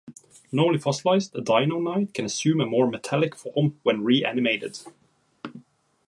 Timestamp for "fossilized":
0.79-1.35